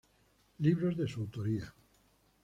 Libros 0.57 0.97
de 0.97 1.07
su 1.07 1.19
autoría 1.21 1.71